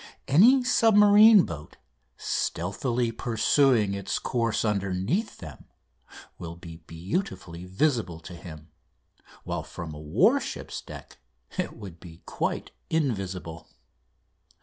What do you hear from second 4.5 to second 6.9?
underneath them, will be